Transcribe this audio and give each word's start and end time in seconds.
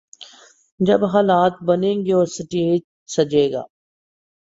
جب 0.79 1.05
حالات 1.05 1.53
بنیں 1.63 2.05
گے 2.05 2.13
اور 2.13 2.25
سٹیج 2.27 2.81
سجے 3.07 3.51
گا۔ 3.51 3.63